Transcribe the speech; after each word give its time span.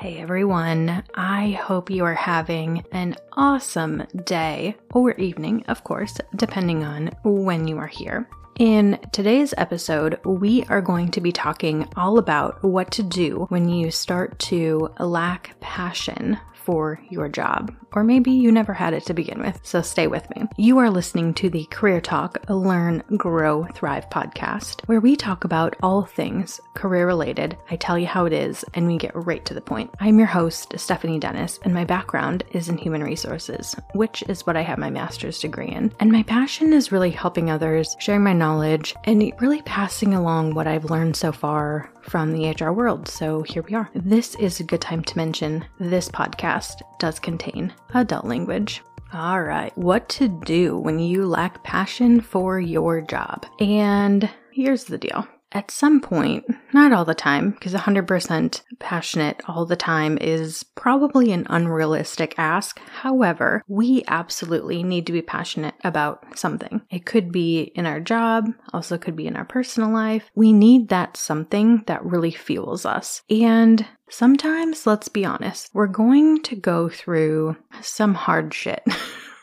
Hey 0.00 0.16
everyone, 0.16 1.04
I 1.14 1.50
hope 1.50 1.90
you 1.90 2.06
are 2.06 2.14
having 2.14 2.86
an 2.90 3.16
awesome 3.34 4.06
day 4.24 4.76
or 4.94 5.12
evening, 5.12 5.62
of 5.68 5.84
course, 5.84 6.16
depending 6.36 6.84
on 6.84 7.10
when 7.22 7.68
you 7.68 7.76
are 7.76 7.86
here. 7.86 8.26
In 8.58 8.98
today's 9.12 9.52
episode, 9.58 10.18
we 10.24 10.64
are 10.70 10.80
going 10.80 11.10
to 11.10 11.20
be 11.20 11.32
talking 11.32 11.86
all 11.96 12.16
about 12.16 12.64
what 12.64 12.90
to 12.92 13.02
do 13.02 13.44
when 13.50 13.68
you 13.68 13.90
start 13.90 14.38
to 14.38 14.88
lack 14.98 15.60
passion 15.60 16.38
for 16.60 17.00
your 17.10 17.28
job, 17.28 17.74
or 17.92 18.04
maybe 18.04 18.30
you 18.30 18.52
never 18.52 18.72
had 18.72 18.92
it 18.94 19.04
to 19.06 19.14
begin 19.14 19.40
with, 19.40 19.60
so 19.62 19.82
stay 19.82 20.06
with 20.06 20.28
me. 20.36 20.46
You 20.56 20.78
are 20.78 20.90
listening 20.90 21.34
to 21.34 21.50
the 21.50 21.64
Career 21.66 22.00
Talk 22.00 22.38
Learn, 22.48 23.02
Grow, 23.16 23.64
Thrive 23.74 24.08
podcast, 24.10 24.86
where 24.86 25.00
we 25.00 25.16
talk 25.16 25.44
about 25.44 25.76
all 25.82 26.04
things 26.04 26.60
career 26.74 27.06
related. 27.06 27.56
I 27.70 27.76
tell 27.76 27.98
you 27.98 28.06
how 28.06 28.26
it 28.26 28.32
is, 28.32 28.64
and 28.74 28.86
we 28.86 28.98
get 28.98 29.12
right 29.14 29.44
to 29.46 29.54
the 29.54 29.60
point. 29.60 29.90
I'm 30.00 30.18
your 30.18 30.28
host, 30.28 30.74
Stephanie 30.76 31.18
Dennis, 31.18 31.58
and 31.62 31.74
my 31.74 31.84
background 31.84 32.44
is 32.52 32.68
in 32.68 32.78
human 32.78 33.02
resources, 33.02 33.74
which 33.94 34.22
is 34.28 34.46
what 34.46 34.56
I 34.56 34.62
have 34.62 34.78
my 34.78 34.90
master's 34.90 35.40
degree 35.40 35.68
in. 35.68 35.92
And 36.00 36.12
my 36.12 36.22
passion 36.22 36.72
is 36.72 36.92
really 36.92 37.10
helping 37.10 37.50
others, 37.50 37.96
sharing 37.98 38.22
my 38.22 38.32
knowledge, 38.32 38.94
and 39.04 39.32
really 39.40 39.62
passing 39.62 40.14
along 40.14 40.54
what 40.54 40.66
I've 40.66 40.90
learned 40.90 41.16
so 41.16 41.32
far 41.32 41.90
from 42.10 42.32
the 42.32 42.50
HR 42.50 42.72
world. 42.72 43.06
So 43.06 43.42
here 43.42 43.62
we 43.62 43.74
are. 43.74 43.88
This 43.94 44.34
is 44.34 44.58
a 44.58 44.64
good 44.64 44.80
time 44.80 45.04
to 45.04 45.16
mention 45.16 45.64
this 45.78 46.08
podcast 46.08 46.82
does 46.98 47.20
contain 47.20 47.72
adult 47.94 48.24
language. 48.24 48.82
All 49.12 49.42
right, 49.42 49.76
what 49.78 50.08
to 50.10 50.28
do 50.28 50.76
when 50.76 50.98
you 50.98 51.24
lack 51.24 51.62
passion 51.62 52.20
for 52.20 52.58
your 52.58 53.00
job. 53.00 53.46
And 53.60 54.28
here's 54.52 54.84
the 54.84 54.98
deal 54.98 55.26
at 55.52 55.70
some 55.70 56.00
point, 56.00 56.44
not 56.72 56.92
all 56.92 57.04
the 57.04 57.14
time, 57.14 57.50
because 57.50 57.74
100% 57.74 58.62
passionate 58.78 59.40
all 59.46 59.66
the 59.66 59.76
time 59.76 60.18
is 60.18 60.62
probably 60.62 61.32
an 61.32 61.46
unrealistic 61.50 62.34
ask. 62.38 62.80
However, 62.80 63.62
we 63.68 64.04
absolutely 64.08 64.82
need 64.82 65.06
to 65.06 65.12
be 65.12 65.22
passionate 65.22 65.74
about 65.84 66.38
something. 66.38 66.82
It 66.90 67.06
could 67.06 67.32
be 67.32 67.72
in 67.74 67.86
our 67.86 68.00
job, 68.00 68.46
also 68.72 68.98
could 68.98 69.16
be 69.16 69.26
in 69.26 69.36
our 69.36 69.44
personal 69.44 69.92
life. 69.92 70.30
We 70.34 70.52
need 70.52 70.88
that 70.88 71.16
something 71.16 71.84
that 71.86 72.04
really 72.04 72.32
fuels 72.32 72.86
us. 72.86 73.22
And 73.30 73.86
sometimes, 74.08 74.86
let's 74.86 75.08
be 75.08 75.24
honest, 75.24 75.70
we're 75.72 75.86
going 75.86 76.42
to 76.44 76.56
go 76.56 76.88
through 76.88 77.56
some 77.80 78.14
hard 78.14 78.54
shit. 78.54 78.82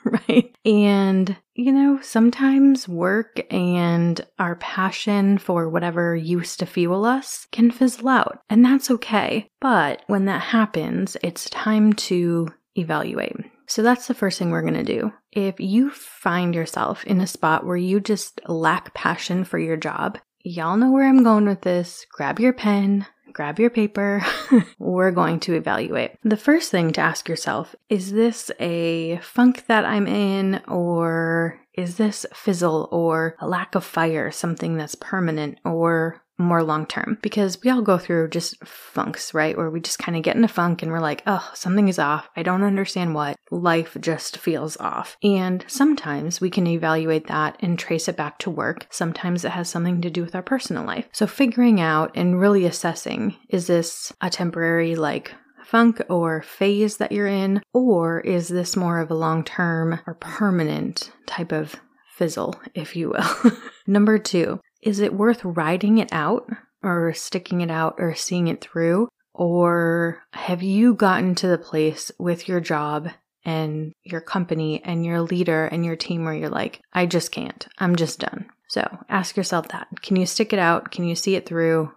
right? 0.06 0.56
And, 0.66 1.36
you 1.58 1.72
know, 1.72 2.00
sometimes 2.04 2.88
work 2.88 3.42
and 3.52 4.24
our 4.38 4.56
passion 4.58 5.40
for 5.40 5.68
whatever 5.68 6.16
used 6.16 6.60
to 6.60 6.68
fuel 6.68 7.04
us 7.04 7.48
can 7.52 7.72
fizzle 7.72 8.10
out, 8.10 8.40
and 8.48 8.64
that's 8.64 8.92
okay. 8.92 9.50
But 9.60 10.04
when 10.06 10.26
that 10.26 10.42
happens, 10.42 11.18
it's 11.24 11.50
time 11.50 11.94
to 11.94 12.50
evaluate. 12.76 13.36
So 13.66 13.82
that's 13.82 14.08
the 14.08 14.14
first 14.14 14.38
thing 14.38 14.52
we're 14.52 14.62
going 14.62 14.76
to 14.76 14.84
do. 14.84 15.12
If 15.32 15.60
you 15.60 15.90
find 15.90 16.54
yourself 16.54 17.04
in 17.06 17.20
a 17.22 17.28
spot 17.28 17.66
where 17.66 17.76
you 17.76 18.00
just 18.00 18.40
lack 18.48 18.94
passion 18.94 19.44
for 19.44 19.58
your 19.58 19.78
job, 19.78 20.20
y'all 20.44 20.78
know 20.78 20.92
where 20.92 21.10
I'm 21.10 21.24
going 21.24 21.48
with 21.48 21.62
this. 21.62 22.06
Grab 22.12 22.40
your 22.40 22.54
pen, 22.54 23.08
grab 23.38 23.60
your 23.60 23.70
paper. 23.70 24.26
We're 24.80 25.12
going 25.12 25.40
to 25.42 25.54
evaluate. 25.54 26.14
The 26.24 26.36
first 26.36 26.72
thing 26.72 26.92
to 26.94 27.02
ask 27.02 27.30
yourself 27.30 27.76
is 27.88 28.12
this 28.12 28.50
a 28.60 29.18
funk 29.18 29.68
that 29.68 29.86
I'm 29.86 30.08
in, 30.08 30.60
or 30.68 31.60
is 31.76 31.98
this 31.98 32.26
fizzle 32.34 32.90
or 32.92 33.36
a 33.40 33.48
lack 33.48 33.76
of 33.76 33.86
fire, 33.86 34.32
something 34.32 34.76
that's 34.76 34.96
permanent, 34.96 35.60
or 35.64 36.24
more 36.38 36.64
long 36.64 36.86
term 36.86 37.18
because 37.22 37.62
we 37.64 37.70
all 37.70 37.82
go 37.82 37.98
through 37.98 38.30
just 38.30 38.64
funks, 38.66 39.34
right? 39.34 39.58
Where 39.58 39.70
we 39.70 39.80
just 39.80 40.00
kind 40.00 40.16
of 40.16 40.24
get 40.24 40.36
in 40.36 40.44
a 40.44 40.48
funk 40.48 40.84
and 40.84 40.92
we're 40.92 41.00
like, 41.00 41.24
oh, 41.26 41.50
something 41.54 41.88
is 41.88 42.00
off. 42.00 42.30
I 42.36 42.44
don't 42.44 42.64
understand 42.64 43.16
what. 43.16 43.38
Life 43.50 43.98
just 44.00 44.38
feels 44.38 44.78
off. 44.78 45.18
And 45.24 45.66
sometimes 45.68 46.40
we 46.40 46.50
can 46.50 46.68
evaluate 46.68 47.28
that 47.28 47.58
and 47.60 47.78
trace 47.78 48.08
it 48.08 48.18
back 48.18 48.40
to 48.40 48.52
work. 48.52 48.88
Sometimes 48.90 49.46
it 49.46 49.52
has 49.52 49.70
something 49.70 50.02
to 50.02 50.10
do 50.10 50.22
with 50.22 50.36
our 50.36 50.44
personal 50.44 50.86
life. 50.86 51.08
So 51.12 51.28
figuring 51.28 51.82
out 51.82 52.12
and 52.16 52.40
really 52.40 52.66
assessing 52.66 53.36
is 53.50 53.68
this 53.68 54.14
a 54.22 54.30
temporary, 54.30 54.96
like, 54.96 55.34
funk 55.68 56.02
or 56.10 56.42
phase 56.44 56.98
that 56.98 57.12
you're 57.12 57.28
in, 57.28 57.62
or 57.74 58.22
is 58.22 58.48
this 58.48 58.78
more 58.78 59.00
of 59.00 59.12
a 59.12 59.16
long 59.16 59.44
term 59.44 60.00
or 60.08 60.14
permanent 60.14 61.12
type 61.26 61.52
of 61.52 61.76
fizzle, 62.16 62.60
if 62.74 62.96
you 62.96 63.10
will? 63.10 63.52
Number 63.88 64.18
two, 64.18 64.62
is 64.82 65.00
it 65.00 65.14
worth 65.14 65.44
riding 65.44 65.98
it 65.98 66.10
out 66.12 66.50
or 66.84 67.14
sticking 67.14 67.62
it 67.62 67.72
out 67.72 67.96
or 67.98 68.16
seeing 68.16 68.48
it 68.48 68.62
through? 68.62 69.10
Or 69.34 70.24
have 70.34 70.64
you 70.64 70.96
gotten 70.96 71.36
to 71.36 71.48
the 71.48 71.58
place 71.58 72.12
with 72.18 72.48
your 72.48 72.60
job 72.60 73.10
and 73.46 73.94
your 74.04 74.22
company 74.22 74.82
and 74.84 75.06
your 75.06 75.22
leader 75.22 75.66
and 75.66 75.86
your 75.86 75.96
team 75.96 76.26
where 76.26 76.34
you're 76.34 76.50
like, 76.50 76.82
I 76.92 77.06
just 77.06 77.32
can't. 77.32 77.68
I'm 77.78 77.96
just 77.96 78.20
done. 78.20 78.48
So 78.68 78.86
ask 79.10 79.38
yourself 79.38 79.70
that. 79.70 79.88
Can 80.02 80.18
you 80.18 80.26
stick 80.26 80.52
it 80.52 80.60
out? 80.60 80.92
Can 80.92 81.08
you 81.08 81.16
see 81.16 81.36
it 81.36 81.46
through? 81.46 81.92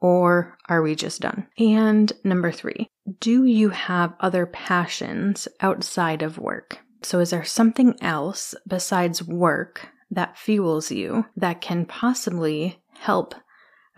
Or 0.00 0.56
are 0.68 0.82
we 0.82 0.94
just 0.94 1.20
done? 1.20 1.46
And 1.58 2.12
number 2.24 2.50
three, 2.50 2.88
do 3.20 3.44
you 3.44 3.68
have 3.68 4.14
other 4.18 4.46
passions 4.46 5.46
outside 5.60 6.22
of 6.22 6.38
work? 6.38 6.78
So 7.02 7.20
is 7.20 7.30
there 7.30 7.44
something 7.44 7.94
else 8.02 8.54
besides 8.66 9.22
work 9.22 9.88
that 10.10 10.38
fuels 10.38 10.90
you 10.90 11.26
that 11.36 11.60
can 11.60 11.86
possibly 11.86 12.82
help 12.98 13.34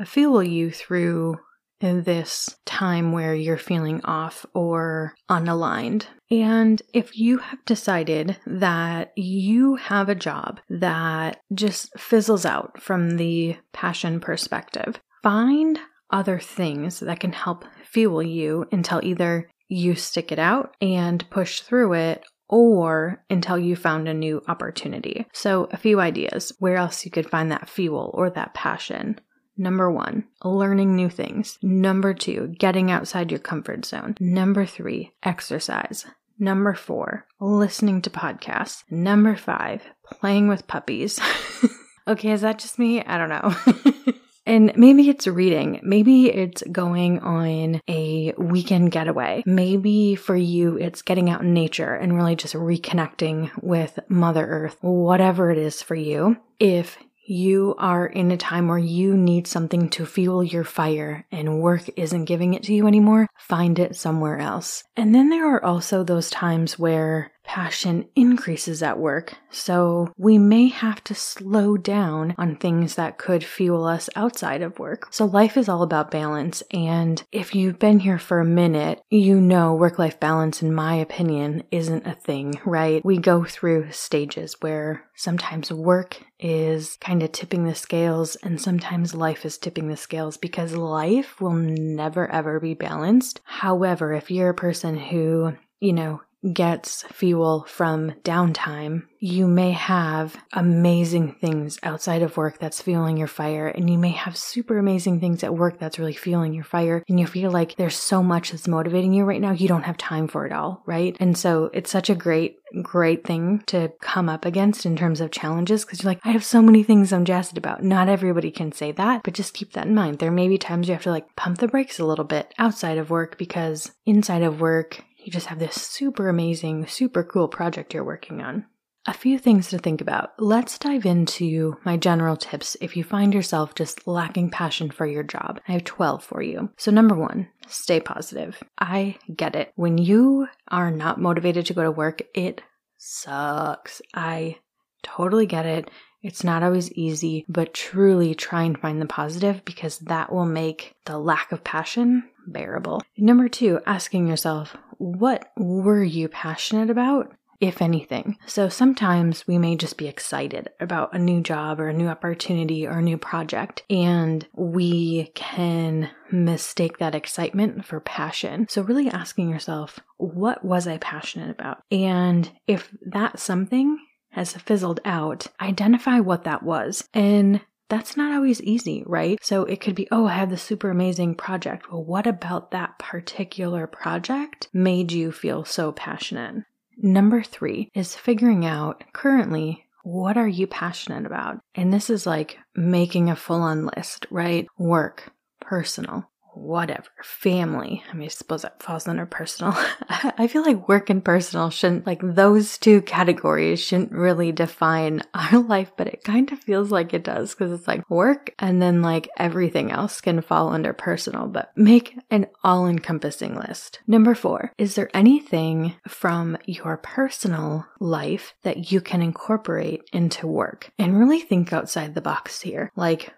fuel 0.04 0.42
you 0.42 0.70
through 0.70 1.38
this 1.80 2.56
time 2.64 3.12
where 3.12 3.34
you're 3.34 3.56
feeling 3.56 4.00
off 4.04 4.46
or 4.54 5.14
unaligned. 5.28 6.06
And 6.30 6.80
if 6.94 7.18
you 7.18 7.38
have 7.38 7.64
decided 7.64 8.36
that 8.46 9.12
you 9.16 9.76
have 9.76 10.08
a 10.08 10.14
job 10.14 10.60
that 10.70 11.40
just 11.52 11.90
fizzles 11.98 12.46
out 12.46 12.80
from 12.80 13.16
the 13.16 13.56
passion 13.72 14.20
perspective, 14.20 15.00
find 15.22 15.78
other 16.10 16.38
things 16.38 17.00
that 17.00 17.20
can 17.20 17.32
help 17.32 17.64
fuel 17.84 18.22
you 18.22 18.66
until 18.70 19.00
either 19.02 19.50
you 19.68 19.94
stick 19.94 20.30
it 20.30 20.38
out 20.38 20.76
and 20.80 21.28
push 21.30 21.60
through 21.60 21.94
it 21.94 22.24
or 22.52 23.24
until 23.30 23.58
you 23.58 23.74
found 23.74 24.06
a 24.06 24.14
new 24.14 24.42
opportunity. 24.46 25.26
So, 25.32 25.68
a 25.72 25.78
few 25.78 26.00
ideas 26.00 26.52
where 26.58 26.76
else 26.76 27.02
you 27.04 27.10
could 27.10 27.28
find 27.28 27.50
that 27.50 27.68
fuel 27.68 28.10
or 28.12 28.28
that 28.28 28.52
passion. 28.52 29.18
Number 29.56 29.90
one, 29.90 30.24
learning 30.44 30.94
new 30.94 31.08
things. 31.08 31.58
Number 31.62 32.12
two, 32.12 32.54
getting 32.58 32.90
outside 32.90 33.30
your 33.30 33.40
comfort 33.40 33.86
zone. 33.86 34.16
Number 34.20 34.66
three, 34.66 35.12
exercise. 35.22 36.04
Number 36.38 36.74
four, 36.74 37.26
listening 37.40 38.02
to 38.02 38.10
podcasts. 38.10 38.84
Number 38.90 39.34
five, 39.34 39.82
playing 40.04 40.48
with 40.48 40.66
puppies. 40.66 41.20
okay, 42.06 42.32
is 42.32 42.42
that 42.42 42.58
just 42.58 42.78
me? 42.78 43.02
I 43.02 43.16
don't 43.16 43.30
know. 43.30 44.12
And 44.44 44.72
maybe 44.76 45.08
it's 45.08 45.26
reading. 45.26 45.80
Maybe 45.82 46.30
it's 46.30 46.62
going 46.70 47.20
on 47.20 47.80
a 47.88 48.32
weekend 48.36 48.90
getaway. 48.90 49.42
Maybe 49.46 50.16
for 50.16 50.36
you, 50.36 50.76
it's 50.78 51.02
getting 51.02 51.30
out 51.30 51.42
in 51.42 51.54
nature 51.54 51.94
and 51.94 52.16
really 52.16 52.36
just 52.36 52.54
reconnecting 52.54 53.50
with 53.62 53.98
Mother 54.08 54.44
Earth, 54.44 54.76
whatever 54.80 55.50
it 55.50 55.58
is 55.58 55.82
for 55.82 55.94
you. 55.94 56.36
If 56.58 56.98
you 57.24 57.74
are 57.78 58.04
in 58.04 58.32
a 58.32 58.36
time 58.36 58.66
where 58.66 58.78
you 58.78 59.16
need 59.16 59.46
something 59.46 59.88
to 59.88 60.04
fuel 60.04 60.42
your 60.42 60.64
fire 60.64 61.24
and 61.30 61.60
work 61.60 61.88
isn't 61.96 62.24
giving 62.24 62.54
it 62.54 62.64
to 62.64 62.74
you 62.74 62.88
anymore, 62.88 63.28
find 63.38 63.78
it 63.78 63.94
somewhere 63.94 64.38
else. 64.38 64.82
And 64.96 65.14
then 65.14 65.30
there 65.30 65.54
are 65.54 65.64
also 65.64 66.02
those 66.02 66.30
times 66.30 66.78
where 66.78 67.30
passion 67.44 68.08
increases 68.16 68.82
at 68.82 68.98
work, 68.98 69.34
so 69.50 70.12
we 70.16 70.38
may 70.38 70.68
have 70.68 71.02
to 71.04 71.14
slow 71.14 71.76
down 71.76 72.34
on 72.38 72.56
things 72.56 72.94
that 72.94 73.18
could 73.18 73.44
fuel 73.44 73.84
us 73.84 74.08
outside 74.16 74.62
of 74.62 74.78
work. 74.78 75.12
So 75.12 75.24
life 75.24 75.56
is 75.56 75.68
all 75.68 75.82
about 75.82 76.10
balance, 76.10 76.62
and 76.70 77.22
if 77.32 77.54
you've 77.54 77.78
been 77.78 78.00
here 78.00 78.18
for 78.18 78.40
a 78.40 78.44
minute, 78.44 79.02
you 79.10 79.40
know 79.40 79.74
work 79.74 79.98
life 79.98 80.18
balance, 80.18 80.62
in 80.62 80.72
my 80.72 80.94
opinion, 80.94 81.64
isn't 81.70 82.06
a 82.06 82.14
thing, 82.14 82.60
right? 82.64 83.04
We 83.04 83.18
go 83.18 83.44
through 83.44 83.92
stages 83.92 84.56
where 84.60 85.04
sometimes 85.14 85.72
work 85.72 86.22
is 86.38 86.96
kind 87.00 87.22
of 87.22 87.32
tipping 87.32 87.64
the 87.64 87.74
scales, 87.74 88.36
and 88.36 88.60
sometimes 88.60 89.14
life 89.14 89.44
is 89.44 89.58
tipping 89.58 89.88
the 89.88 89.96
scales 89.96 90.36
because 90.36 90.74
life 90.74 91.40
will 91.40 91.52
never 91.52 92.30
ever 92.30 92.60
be 92.60 92.74
balanced. 92.74 93.40
However, 93.44 94.12
if 94.12 94.30
you're 94.30 94.50
a 94.50 94.54
person 94.54 94.96
who 94.96 95.54
you 95.82 95.92
know, 95.92 96.20
gets 96.52 97.02
fuel 97.12 97.64
from 97.68 98.12
downtime, 98.22 99.04
you 99.20 99.46
may 99.46 99.70
have 99.70 100.36
amazing 100.52 101.34
things 101.34 101.78
outside 101.82 102.22
of 102.22 102.36
work 102.36 102.58
that's 102.58 102.82
fueling 102.82 103.16
your 103.16 103.28
fire, 103.28 103.68
and 103.68 103.88
you 103.88 103.98
may 103.98 104.10
have 104.10 104.36
super 104.36 104.78
amazing 104.78 105.20
things 105.20 105.44
at 105.44 105.54
work 105.54 105.78
that's 105.78 105.98
really 105.98 106.12
fueling 106.12 106.52
your 106.52 106.64
fire, 106.64 107.04
and 107.08 107.20
you 107.20 107.26
feel 107.26 107.50
like 107.50 107.76
there's 107.76 107.96
so 107.96 108.22
much 108.22 108.50
that's 108.50 108.66
motivating 108.66 109.12
you 109.12 109.24
right 109.24 109.40
now, 109.40 109.52
you 109.52 109.68
don't 109.68 109.84
have 109.84 109.96
time 109.96 110.26
for 110.26 110.44
it 110.44 110.52
all, 110.52 110.82
right? 110.86 111.16
And 111.20 111.38
so 111.38 111.70
it's 111.72 111.90
such 111.90 112.10
a 112.10 112.14
great 112.14 112.58
great 112.80 113.26
thing 113.26 113.62
to 113.66 113.92
come 114.00 114.28
up 114.28 114.44
against 114.44 114.86
in 114.86 114.96
terms 114.96 115.20
of 115.20 115.30
challenges 115.30 115.84
because 115.84 116.02
you're 116.02 116.10
like, 116.10 116.20
I 116.24 116.30
have 116.30 116.44
so 116.44 116.62
many 116.62 116.82
things 116.82 117.12
I'm 117.12 117.24
jazzed 117.24 117.58
about. 117.58 117.82
Not 117.84 118.08
everybody 118.08 118.50
can 118.50 118.72
say 118.72 118.92
that, 118.92 119.22
but 119.24 119.34
just 119.34 119.54
keep 119.54 119.72
that 119.72 119.86
in 119.86 119.94
mind. 119.94 120.18
There 120.18 120.30
may 120.30 120.48
be 120.48 120.58
times 120.58 120.88
you 120.88 120.94
have 120.94 121.02
to 121.02 121.10
like 121.10 121.36
pump 121.36 121.58
the 121.58 121.68
brakes 121.68 121.98
a 121.98 122.06
little 122.06 122.24
bit 122.24 122.54
outside 122.58 122.98
of 122.98 123.10
work 123.10 123.36
because 123.36 123.92
inside 124.06 124.42
of 124.42 124.60
work, 124.60 125.04
you 125.24 125.32
just 125.32 125.46
have 125.46 125.58
this 125.58 125.74
super 125.74 126.28
amazing, 126.28 126.86
super 126.86 127.22
cool 127.22 127.48
project 127.48 127.94
you're 127.94 128.04
working 128.04 128.42
on. 128.42 128.66
A 129.06 129.12
few 129.12 129.36
things 129.36 129.68
to 129.70 129.78
think 129.78 130.00
about. 130.00 130.30
Let's 130.38 130.78
dive 130.78 131.06
into 131.06 131.76
my 131.84 131.96
general 131.96 132.36
tips 132.36 132.76
if 132.80 132.96
you 132.96 133.02
find 133.02 133.34
yourself 133.34 133.74
just 133.74 134.06
lacking 134.06 134.50
passion 134.50 134.92
for 134.92 135.06
your 135.06 135.24
job. 135.24 135.60
I 135.66 135.72
have 135.72 135.84
12 135.84 136.22
for 136.22 136.40
you. 136.40 136.70
So, 136.76 136.92
number 136.92 137.16
one, 137.16 137.48
stay 137.66 137.98
positive. 137.98 138.62
I 138.78 139.16
get 139.34 139.56
it. 139.56 139.72
When 139.74 139.98
you 139.98 140.46
are 140.68 140.92
not 140.92 141.20
motivated 141.20 141.66
to 141.66 141.74
go 141.74 141.82
to 141.82 141.90
work, 141.90 142.22
it 142.32 142.62
sucks. 142.96 144.00
I 144.14 144.58
totally 145.02 145.46
get 145.46 145.66
it. 145.66 145.90
It's 146.22 146.44
not 146.44 146.62
always 146.62 146.92
easy, 146.92 147.44
but 147.48 147.74
truly 147.74 148.36
try 148.36 148.62
and 148.62 148.78
find 148.78 149.02
the 149.02 149.06
positive 149.06 149.64
because 149.64 149.98
that 149.98 150.32
will 150.32 150.46
make 150.46 150.94
the 151.06 151.18
lack 151.18 151.50
of 151.50 151.64
passion 151.64 152.22
bearable. 152.46 153.02
Number 153.16 153.48
two, 153.48 153.80
asking 153.86 154.26
yourself, 154.26 154.76
what 154.98 155.50
were 155.56 156.02
you 156.02 156.28
passionate 156.28 156.90
about? 156.90 157.32
if 157.62 157.80
anything. 157.80 158.36
So 158.46 158.68
sometimes 158.68 159.46
we 159.46 159.56
may 159.56 159.76
just 159.76 159.96
be 159.96 160.08
excited 160.08 160.70
about 160.80 161.14
a 161.14 161.18
new 161.18 161.40
job 161.40 161.78
or 161.78 161.88
a 161.88 161.94
new 161.94 162.08
opportunity 162.08 162.88
or 162.88 162.98
a 162.98 163.02
new 163.02 163.16
project, 163.16 163.84
and 163.88 164.44
we 164.52 165.30
can 165.36 166.10
mistake 166.32 166.98
that 166.98 167.14
excitement 167.14 167.86
for 167.86 168.00
passion. 168.00 168.66
So, 168.68 168.82
really 168.82 169.08
asking 169.08 169.48
yourself, 169.48 170.00
what 170.16 170.64
was 170.64 170.88
I 170.88 170.98
passionate 170.98 171.50
about? 171.50 171.84
And 171.92 172.50
if 172.66 172.90
that 173.06 173.38
something 173.38 173.96
has 174.30 174.54
fizzled 174.54 174.98
out, 175.04 175.46
identify 175.60 176.18
what 176.18 176.42
that 176.42 176.64
was 176.64 177.08
and 177.14 177.60
that's 177.92 178.16
not 178.16 178.32
always 178.32 178.62
easy, 178.62 179.02
right? 179.04 179.38
So 179.44 179.64
it 179.64 179.82
could 179.82 179.94
be, 179.94 180.08
oh, 180.10 180.26
I 180.26 180.32
have 180.32 180.48
this 180.48 180.62
super 180.62 180.88
amazing 180.88 181.34
project. 181.34 181.92
Well, 181.92 182.02
what 182.02 182.26
about 182.26 182.70
that 182.70 182.98
particular 182.98 183.86
project 183.86 184.68
made 184.72 185.12
you 185.12 185.30
feel 185.30 185.66
so 185.66 185.92
passionate? 185.92 186.64
Number 186.96 187.42
three 187.42 187.90
is 187.94 188.16
figuring 188.16 188.64
out 188.64 189.04
currently 189.12 189.84
what 190.04 190.38
are 190.38 190.48
you 190.48 190.66
passionate 190.66 191.26
about? 191.26 191.60
And 191.74 191.92
this 191.92 192.08
is 192.08 192.24
like 192.24 192.56
making 192.74 193.28
a 193.28 193.36
full 193.36 193.60
on 193.60 193.90
list, 193.94 194.24
right? 194.30 194.66
Work, 194.78 195.30
personal, 195.60 196.30
whatever, 196.62 197.08
family. 197.22 198.02
I 198.10 198.14
mean, 198.14 198.26
I 198.26 198.28
suppose 198.28 198.62
that 198.62 198.82
falls 198.82 199.08
under 199.08 199.26
personal. 199.26 199.74
I 200.08 200.46
feel 200.46 200.62
like 200.62 200.88
work 200.88 201.10
and 201.10 201.24
personal 201.24 201.70
shouldn't, 201.70 202.06
like, 202.06 202.20
those 202.22 202.78
two 202.78 203.02
categories 203.02 203.80
shouldn't 203.80 204.12
really 204.12 204.52
define 204.52 205.22
our 205.34 205.58
life, 205.58 205.92
but 205.96 206.06
it 206.06 206.24
kind 206.24 206.50
of 206.52 206.58
feels 206.60 206.90
like 206.90 207.12
it 207.12 207.24
does 207.24 207.54
because 207.54 207.72
it's 207.72 207.88
like 207.88 208.08
work 208.08 208.54
and 208.58 208.80
then 208.80 209.02
like 209.02 209.28
everything 209.36 209.90
else 209.90 210.20
can 210.20 210.40
fall 210.40 210.72
under 210.72 210.92
personal, 210.92 211.46
but 211.46 211.72
make 211.76 212.16
an 212.30 212.46
all 212.62 212.86
encompassing 212.86 213.56
list. 213.56 214.00
Number 214.06 214.34
four, 214.34 214.72
is 214.78 214.94
there 214.94 215.10
anything 215.14 215.94
from 216.06 216.56
your 216.66 216.96
personal 216.96 217.86
life 218.00 218.54
that 218.62 218.92
you 218.92 219.00
can 219.00 219.22
incorporate 219.22 220.02
into 220.12 220.46
work? 220.46 220.90
And 220.98 221.18
really 221.18 221.40
think 221.40 221.72
outside 221.72 222.14
the 222.14 222.20
box 222.20 222.60
here. 222.60 222.90
Like, 222.96 223.32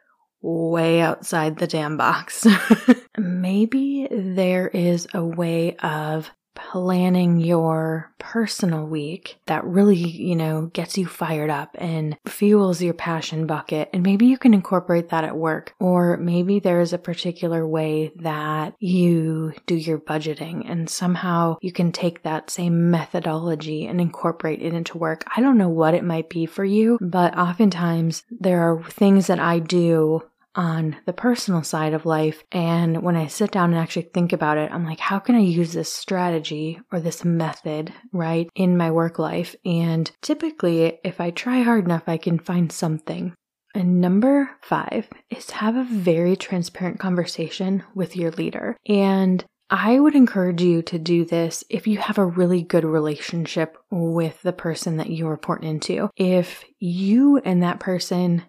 way 0.45 1.01
outside 1.01 1.59
the 1.59 1.67
damn 1.67 1.97
box. 1.97 2.47
Maybe 3.19 4.07
there 4.11 4.69
is 4.69 5.09
a 5.15 5.25
way 5.25 5.77
of 5.77 6.31
planning 6.55 7.41
your 7.41 8.13
personal 8.19 8.87
week 8.87 9.39
that 9.47 9.65
really, 9.65 9.97
you 9.97 10.37
know, 10.37 10.67
gets 10.73 10.97
you 10.97 11.07
fired 11.07 11.51
up 11.51 11.71
and 11.79 12.17
fuels 12.27 12.81
your 12.81 12.95
passion 12.95 13.47
bucket. 13.47 13.91
And 13.93 14.03
maybe 14.03 14.27
you 14.27 14.39
can 14.39 14.55
incorporate 14.55 15.11
that 15.11 15.25
at 15.25 15.37
work. 15.37 15.75
Or 15.81 16.17
maybe 16.17 16.61
there's 16.61 16.93
a 16.93 16.99
particular 16.99 17.67
way 17.67 18.13
that 18.17 18.75
you 18.79 19.53
do 19.67 19.75
your 19.75 19.99
budgeting 19.99 20.69
and 20.69 20.89
somehow 20.89 21.57
you 21.61 21.73
can 21.73 21.93
take 21.93 22.23
that 22.23 22.51
same 22.51 22.91
methodology 22.91 23.87
and 23.87 24.01
incorporate 24.01 24.63
it 24.63 24.75
into 24.75 24.99
work. 24.99 25.25
I 25.37 25.41
don't 25.41 25.59
know 25.59 25.69
what 25.69 25.95
it 25.95 26.05
might 26.05 26.31
be 26.31 26.47
for 26.47 26.65
you, 26.65 26.99
but 27.01 27.37
oftentimes 27.37 28.25
there 28.31 28.61
are 28.61 28.83
things 28.85 29.27
that 29.27 29.41
I 29.41 29.59
do 29.59 30.23
on 30.55 30.97
the 31.07 31.13
personal 31.13 31.63
side 31.63 31.95
of 31.95 32.07
life. 32.07 32.45
And 32.53 33.03
when 33.03 33.17
I 33.17 33.27
sit 33.27 33.51
down 33.51 33.73
and 33.73 33.79
actually 33.79 34.11
think 34.15 34.33
about 34.33 34.59
it, 34.59 34.71
I'm 34.73 34.85
like, 34.85 35.01
how 35.01 35.19
can 35.19 35.35
I 35.35 35.41
use 35.41 35.73
this 35.73 35.93
strategy 35.93 36.81
or 36.93 37.01
this 37.01 37.25
method, 37.25 37.93
right, 38.13 38.49
in 38.55 38.77
my 38.77 38.91
work 38.91 39.19
life? 39.19 39.55
And 39.65 40.11
typically, 40.23 40.99
if 41.05 41.21
I 41.21 41.31
try 41.31 41.63
hard 41.63 41.85
enough, 41.85 42.05
I 42.07 42.17
can 42.17 42.39
find 42.39 42.71
something. 42.71 43.35
And 43.75 44.01
number 44.01 44.51
five 44.63 45.09
is 45.31 45.51
have 45.51 45.75
a 45.75 45.85
very 45.85 46.37
transparent 46.37 47.01
conversation 47.01 47.83
with 47.95 48.17
your 48.17 48.31
leader. 48.31 48.77
And 48.87 49.45
I 49.69 49.99
would 49.99 50.15
encourage 50.15 50.63
you 50.63 50.83
to 50.83 50.99
do 50.99 51.25
this 51.25 51.65
if 51.69 51.87
you 51.87 51.99
have 51.99 52.19
a 52.19 52.27
really 52.27 52.63
good 52.63 52.85
relationship 52.85 53.77
with 53.91 54.41
the 54.43 54.53
person 54.53 54.99
that 54.99 55.11
you 55.11 55.27
report 55.27 55.65
into. 55.65 56.11
If 56.17 56.65
you 56.79 57.39
and 57.39 57.63
that 57.63 57.81
person 57.81 58.45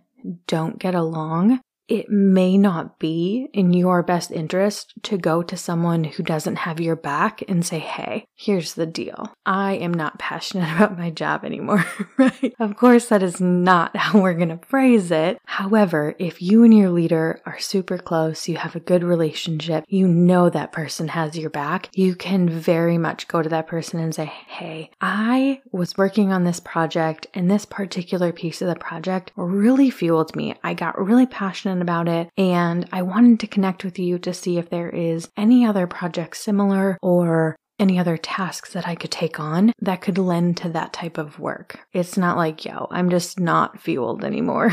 don't 0.45 0.77
get 0.77 0.93
along, 0.93 1.61
it 1.87 2.09
may 2.09 2.57
not 2.57 2.97
be 2.99 3.47
in 3.53 3.73
your 3.73 4.01
best 4.01 4.31
interest 4.31 4.93
to 5.03 5.17
go 5.17 5.43
to 5.43 5.55
someone 5.55 6.03
who 6.03 6.23
doesn't 6.23 6.55
have 6.57 6.79
your 6.79 6.95
back 6.95 7.43
and 7.47 7.65
say, 7.65 7.79
Hey, 7.79 8.27
here's 8.35 8.73
the 8.73 8.85
deal. 8.85 9.35
I 9.45 9.73
am 9.73 9.93
not 9.93 10.17
passionate 10.17 10.71
about 10.75 10.97
my 10.97 11.11
job 11.11 11.45
anymore, 11.45 11.85
right? 12.17 12.53
Of 12.59 12.75
course, 12.75 13.09
that 13.09 13.21
is 13.21 13.39
not 13.39 13.95
how 13.95 14.19
we're 14.19 14.33
going 14.33 14.49
to 14.49 14.65
phrase 14.65 15.11
it. 15.11 15.39
However, 15.45 16.15
if 16.17 16.41
you 16.41 16.63
and 16.63 16.73
your 16.73 16.89
leader 16.89 17.41
are 17.45 17.59
super 17.59 17.97
close, 17.97 18.47
you 18.47 18.57
have 18.57 18.75
a 18.75 18.79
good 18.79 19.03
relationship, 19.03 19.85
you 19.87 20.07
know 20.07 20.49
that 20.49 20.71
person 20.71 21.09
has 21.09 21.37
your 21.37 21.49
back, 21.49 21.89
you 21.93 22.15
can 22.15 22.49
very 22.49 22.97
much 22.97 23.27
go 23.27 23.41
to 23.41 23.49
that 23.49 23.67
person 23.67 23.99
and 23.99 24.15
say, 24.15 24.25
Hey, 24.25 24.89
I 25.01 25.61
was 25.71 25.97
working 25.97 26.31
on 26.31 26.43
this 26.43 26.59
project 26.59 27.27
and 27.33 27.49
this 27.49 27.65
particular 27.65 28.31
piece 28.31 28.61
of 28.61 28.67
the 28.67 28.75
project 28.75 29.31
really 29.35 29.89
fueled 29.89 30.35
me. 30.35 30.55
I 30.63 30.73
got 30.73 30.99
really 30.99 31.25
passionate 31.25 31.74
passionate 31.75 31.81
about 31.81 32.07
it, 32.07 32.29
and 32.37 32.87
I 32.91 33.01
wanted 33.01 33.39
to 33.41 33.47
connect 33.47 33.83
with 33.83 33.99
you 33.99 34.19
to 34.19 34.33
see 34.33 34.57
if 34.57 34.69
there 34.69 34.89
is 34.89 35.29
any 35.37 35.65
other 35.65 35.87
project 35.87 36.37
similar 36.37 36.97
or 37.01 37.55
any 37.77 37.99
other 37.99 38.17
tasks 38.17 38.73
that 38.73 38.87
I 38.87 38.95
could 38.95 39.11
take 39.11 39.39
on 39.39 39.73
that 39.81 40.01
could 40.01 40.17
lend 40.17 40.57
to 40.57 40.69
that 40.69 40.93
type 40.93 41.17
of 41.17 41.39
work. 41.39 41.79
It's 41.91 42.17
not 42.17 42.37
like, 42.37 42.63
yo, 42.63 42.87
I'm 42.89 43.09
just 43.09 43.37
not 43.39 43.81
fueled 43.81 44.23
anymore. 44.23 44.71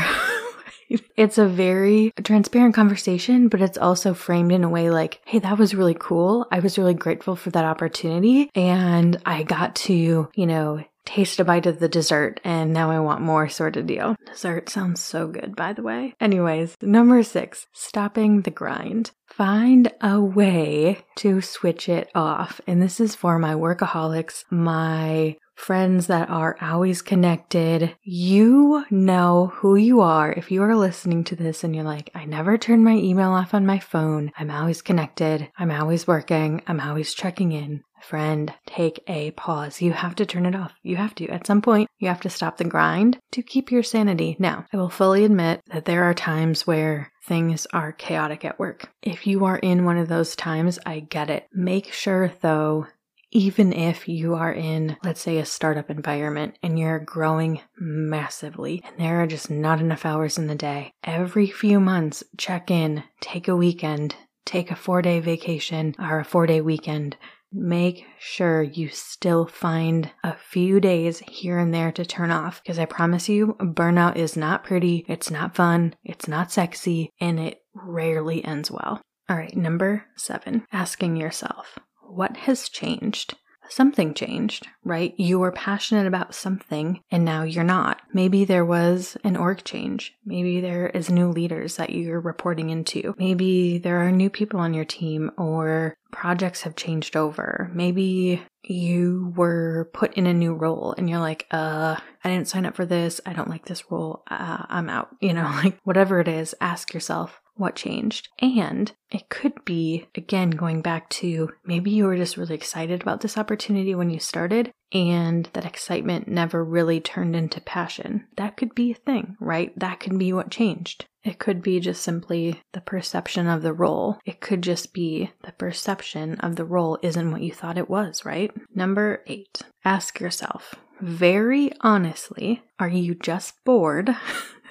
it's 1.17 1.37
a 1.37 1.45
very 1.45 2.13
transparent 2.23 2.75
conversation, 2.75 3.49
but 3.49 3.61
it's 3.61 3.77
also 3.77 4.13
framed 4.13 4.53
in 4.53 4.63
a 4.63 4.69
way 4.69 4.89
like, 4.89 5.19
hey, 5.25 5.39
that 5.39 5.57
was 5.57 5.75
really 5.75 5.97
cool. 5.99 6.47
I 6.49 6.59
was 6.59 6.77
really 6.77 6.93
grateful 6.93 7.35
for 7.35 7.49
that 7.49 7.65
opportunity. 7.65 8.49
And 8.55 9.21
I 9.25 9.43
got 9.43 9.75
to, 9.87 10.29
you 10.33 10.47
know, 10.47 10.81
taste 11.05 11.39
a 11.39 11.45
bite 11.45 11.65
of 11.65 11.79
the 11.79 11.89
dessert 11.89 12.39
and 12.43 12.73
now 12.73 12.91
I 12.91 12.99
want 12.99 13.21
more 13.21 13.49
sort 13.49 13.77
of 13.77 13.87
deal. 13.87 14.15
Dessert 14.25 14.69
sounds 14.69 15.01
so 15.01 15.27
good, 15.27 15.55
by 15.55 15.73
the 15.73 15.83
way. 15.83 16.15
Anyways, 16.19 16.75
number 16.81 17.23
six, 17.23 17.67
stopping 17.73 18.41
the 18.41 18.51
grind. 18.51 19.11
Find 19.27 19.91
a 20.01 20.21
way 20.21 20.99
to 21.17 21.41
switch 21.41 21.89
it 21.89 22.09
off. 22.13 22.61
And 22.67 22.81
this 22.81 22.99
is 22.99 23.15
for 23.15 23.39
my 23.39 23.53
workaholics, 23.55 24.43
my 24.51 25.37
friends 25.55 26.07
that 26.07 26.29
are 26.29 26.57
always 26.61 27.01
connected. 27.01 27.95
You 28.03 28.85
know 28.89 29.51
who 29.55 29.75
you 29.75 30.01
are. 30.01 30.31
If 30.31 30.51
you 30.51 30.61
are 30.63 30.75
listening 30.75 31.23
to 31.25 31.35
this 31.35 31.63
and 31.63 31.75
you're 31.75 31.83
like, 31.83 32.09
I 32.13 32.25
never 32.25 32.57
turn 32.57 32.83
my 32.83 32.93
email 32.93 33.31
off 33.31 33.53
on 33.53 33.65
my 33.65 33.79
phone, 33.79 34.31
I'm 34.37 34.51
always 34.51 34.81
connected, 34.81 35.49
I'm 35.57 35.71
always 35.71 36.07
working, 36.07 36.61
I'm 36.67 36.79
always 36.79 37.13
checking 37.13 37.51
in. 37.51 37.83
Friend, 38.03 38.53
take 38.65 39.01
a 39.07 39.31
pause. 39.31 39.81
You 39.81 39.93
have 39.93 40.15
to 40.15 40.25
turn 40.25 40.45
it 40.45 40.55
off. 40.55 40.73
You 40.83 40.97
have 40.97 41.15
to. 41.15 41.27
At 41.29 41.47
some 41.47 41.61
point, 41.61 41.89
you 41.99 42.09
have 42.09 42.21
to 42.21 42.29
stop 42.29 42.57
the 42.57 42.65
grind 42.65 43.17
to 43.31 43.41
keep 43.41 43.71
your 43.71 43.83
sanity. 43.83 44.35
Now, 44.39 44.65
I 44.73 44.77
will 44.77 44.89
fully 44.89 45.23
admit 45.23 45.61
that 45.71 45.85
there 45.85 46.03
are 46.03 46.13
times 46.13 46.67
where 46.67 47.11
things 47.25 47.65
are 47.71 47.93
chaotic 47.93 48.43
at 48.43 48.59
work. 48.59 48.91
If 49.01 49.25
you 49.25 49.45
are 49.45 49.57
in 49.57 49.85
one 49.85 49.97
of 49.97 50.09
those 50.09 50.35
times, 50.35 50.79
I 50.85 50.99
get 50.99 51.29
it. 51.29 51.47
Make 51.53 51.93
sure, 51.93 52.33
though, 52.41 52.87
even 53.31 53.73
if 53.73 54.07
you 54.07 54.35
are 54.35 54.53
in, 54.53 54.97
let's 55.03 55.21
say, 55.21 55.37
a 55.37 55.45
startup 55.45 55.89
environment 55.89 56.57
and 56.61 56.77
you're 56.77 56.99
growing 56.99 57.61
massively 57.79 58.83
and 58.85 58.99
there 58.99 59.23
are 59.23 59.27
just 59.27 59.49
not 59.49 59.79
enough 59.79 60.05
hours 60.05 60.37
in 60.37 60.47
the 60.47 60.55
day, 60.55 60.91
every 61.03 61.47
few 61.47 61.79
months, 61.79 62.23
check 62.37 62.69
in, 62.69 63.03
take 63.21 63.47
a 63.47 63.55
weekend, 63.55 64.15
take 64.45 64.69
a 64.69 64.75
four 64.75 65.01
day 65.01 65.19
vacation 65.19 65.95
or 65.97 66.19
a 66.19 66.25
four 66.25 66.45
day 66.45 66.61
weekend 66.61 67.17
make 67.53 68.05
sure 68.19 68.63
you 68.63 68.89
still 68.89 69.45
find 69.45 70.11
a 70.23 70.35
few 70.35 70.79
days 70.79 71.19
here 71.19 71.57
and 71.57 71.73
there 71.73 71.91
to 71.91 72.05
turn 72.05 72.31
off 72.31 72.61
because 72.61 72.79
I 72.79 72.85
promise 72.85 73.29
you, 73.29 73.55
burnout 73.59 74.15
is 74.15 74.35
not 74.35 74.63
pretty, 74.63 75.05
it's 75.07 75.29
not 75.29 75.55
fun, 75.55 75.95
it's 76.03 76.27
not 76.27 76.51
sexy, 76.51 77.11
and 77.19 77.39
it 77.39 77.59
rarely 77.73 78.43
ends 78.43 78.71
well. 78.71 79.01
All 79.29 79.37
right, 79.37 79.55
number 79.55 80.05
seven, 80.17 80.65
asking 80.71 81.15
yourself, 81.15 81.79
what 82.01 82.37
has 82.37 82.69
changed? 82.69 83.35
Something 83.69 84.13
changed, 84.13 84.67
right? 84.83 85.13
You 85.17 85.39
were 85.39 85.51
passionate 85.51 86.07
about 86.07 86.35
something 86.35 87.01
and 87.11 87.25
now 87.25 87.43
you're 87.43 87.63
not. 87.63 88.01
Maybe 88.13 88.45
there 88.45 88.65
was 88.65 89.17
an 89.23 89.35
org 89.35 89.63
change. 89.63 90.15
Maybe 90.25 90.61
there 90.61 90.87
is 90.87 91.09
new 91.09 91.29
leaders 91.29 91.77
that 91.77 91.91
you're 91.91 92.19
reporting 92.19 92.69
into. 92.69 93.15
Maybe 93.17 93.77
there 93.77 94.05
are 94.05 94.11
new 94.11 94.29
people 94.29 94.59
on 94.59 94.73
your 94.73 94.85
team 94.85 95.31
or 95.37 95.95
projects 96.11 96.61
have 96.61 96.75
changed 96.75 97.15
over. 97.15 97.69
Maybe 97.73 98.41
you 98.63 99.33
were 99.35 99.89
put 99.93 100.13
in 100.13 100.27
a 100.27 100.33
new 100.33 100.53
role 100.53 100.93
and 100.97 101.09
you're 101.09 101.19
like, 101.19 101.47
uh, 101.51 101.97
I 102.23 102.29
didn't 102.29 102.47
sign 102.47 102.65
up 102.65 102.75
for 102.75 102.85
this. 102.85 103.19
I 103.25 103.33
don't 103.33 103.49
like 103.49 103.65
this 103.65 103.91
role. 103.91 104.23
Uh, 104.29 104.65
I'm 104.69 104.89
out. 104.89 105.09
You 105.19 105.33
know, 105.33 105.43
like 105.63 105.79
whatever 105.83 106.19
it 106.19 106.27
is, 106.27 106.55
ask 106.61 106.93
yourself, 106.93 107.41
what 107.55 107.75
changed. 107.75 108.29
And 108.39 108.91
it 109.11 109.29
could 109.29 109.63
be, 109.65 110.07
again, 110.15 110.51
going 110.51 110.81
back 110.81 111.09
to 111.09 111.51
maybe 111.65 111.91
you 111.91 112.05
were 112.05 112.17
just 112.17 112.37
really 112.37 112.55
excited 112.55 113.01
about 113.01 113.21
this 113.21 113.37
opportunity 113.37 113.93
when 113.95 114.09
you 114.09 114.19
started, 114.19 114.71
and 114.91 115.49
that 115.53 115.65
excitement 115.65 116.27
never 116.27 116.63
really 116.63 116.99
turned 116.99 117.35
into 117.35 117.61
passion. 117.61 118.27
That 118.37 118.57
could 118.57 118.73
be 118.73 118.91
a 118.91 118.95
thing, 118.95 119.37
right? 119.39 119.77
That 119.77 119.99
could 119.99 120.17
be 120.17 120.33
what 120.33 120.51
changed. 120.51 121.05
It 121.23 121.39
could 121.39 121.61
be 121.61 121.79
just 121.79 122.01
simply 122.01 122.61
the 122.73 122.81
perception 122.81 123.47
of 123.47 123.61
the 123.61 123.71
role. 123.71 124.19
It 124.25 124.41
could 124.41 124.61
just 124.61 124.93
be 124.93 125.31
the 125.43 125.53
perception 125.53 126.35
of 126.41 126.57
the 126.57 126.65
role 126.65 126.99
isn't 127.01 127.31
what 127.31 127.41
you 127.41 127.53
thought 127.53 127.77
it 127.77 127.89
was, 127.89 128.25
right? 128.25 128.51
Number 128.75 129.23
eight, 129.27 129.61
ask 129.85 130.19
yourself 130.19 130.75
very 131.03 131.71
honestly, 131.81 132.63
are 132.79 132.89
you 132.89 133.15
just 133.15 133.63
bored? 133.65 134.15